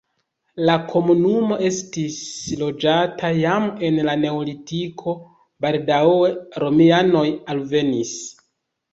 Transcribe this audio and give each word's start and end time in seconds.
La 0.67 0.75
komunumo 0.91 1.57
estis 1.65 2.15
loĝata 2.61 3.29
jam 3.39 3.67
en 3.89 3.99
la 4.07 4.15
neolitiko, 4.21 5.13
baldaŭe 5.67 6.31
romianoj 6.65 7.23
alvenis. 7.55 8.15